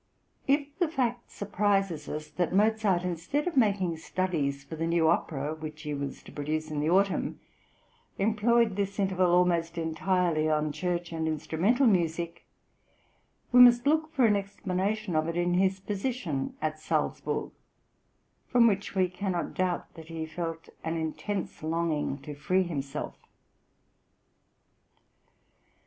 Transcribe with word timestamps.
If 0.47 0.79
the 0.79 0.87
fact 0.87 1.29
surprises 1.29 2.09
us 2.09 2.27
that 2.29 2.51
Mozart, 2.51 3.03
instead 3.03 3.45
of 3.45 3.53
{THE 3.53 3.59
ITALIAN 3.59 3.73
TOUR.} 3.73 3.87
(140) 3.97 3.97
making 3.97 3.97
studies 4.51 4.63
for 4.63 4.75
the 4.75 4.87
new 4.87 5.07
opera 5.07 5.53
which 5.53 5.83
he 5.83 5.93
was 5.93 6.23
to 6.23 6.31
produce 6.31 6.71
in 6.71 6.79
the 6.79 6.89
autumn, 6.89 7.39
employed 8.17 8.75
this 8.75 8.97
interval 8.97 9.29
almost 9.29 9.77
entirely 9.77 10.49
on 10.49 10.71
church 10.71 11.11
and 11.11 11.27
instrumental 11.27 11.85
music, 11.85 12.47
we 13.51 13.59
must 13.59 13.85
look 13.85 14.11
for 14.11 14.25
an 14.25 14.35
explanation 14.35 15.15
of 15.15 15.27
it 15.27 15.37
in 15.37 15.53
his 15.53 15.79
position 15.79 16.55
at 16.63 16.79
Salzburg, 16.79 17.51
from 18.47 18.65
which 18.65 18.95
we 18.95 19.07
cannot 19.07 19.53
doubt 19.53 19.93
that 19.93 20.07
he 20.07 20.25
felt 20.25 20.67
an 20.83 20.97
intense 20.97 21.61
longing 21.61 22.17
to 22.23 22.33
free 22.33 22.63
himself. 22.63 23.19